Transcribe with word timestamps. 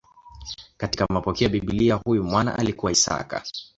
Katika 0.77 1.07
mapokeo 1.09 1.45
ya 1.45 1.49
Biblia 1.51 1.95
huyu 1.95 2.23
mwana 2.23 2.57
alikuwa 2.59 2.91
Isaka. 2.91 3.43